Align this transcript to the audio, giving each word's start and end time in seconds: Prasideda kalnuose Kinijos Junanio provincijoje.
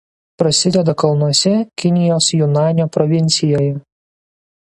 Prasideda 0.41 0.95
kalnuose 1.01 1.53
Kinijos 1.83 2.33
Junanio 2.39 2.89
provincijoje. 2.97 3.71